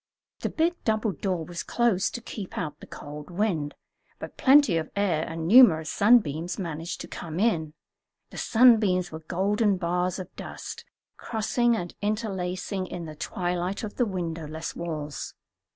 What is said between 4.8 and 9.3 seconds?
air and numerous sunbeams managed to come in. The sunbeams were